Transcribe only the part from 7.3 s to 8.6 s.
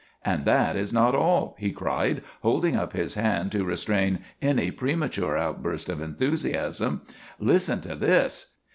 "Listen to this!